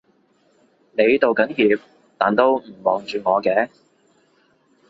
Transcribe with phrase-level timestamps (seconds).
[0.93, 1.79] 你道緊歉
[2.17, 3.69] 但都唔望住我嘅